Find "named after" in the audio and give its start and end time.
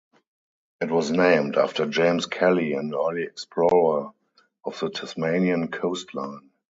1.11-1.85